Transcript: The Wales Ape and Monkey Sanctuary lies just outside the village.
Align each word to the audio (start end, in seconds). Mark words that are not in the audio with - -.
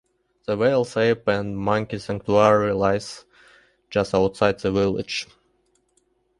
The 0.47 0.57
Wales 0.57 0.97
Ape 0.97 1.27
and 1.27 1.55
Monkey 1.55 1.99
Sanctuary 1.99 2.73
lies 2.73 3.23
just 3.91 4.15
outside 4.15 4.57
the 4.57 4.71
village. 4.71 5.27